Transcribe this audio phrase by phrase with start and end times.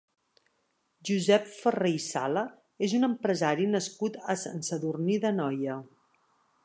[1.09, 2.43] Josep Ferrer i Sala
[2.87, 5.77] és un empresari nascut a Sant Sadurní d'Anoia.